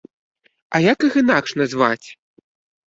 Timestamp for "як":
0.91-0.97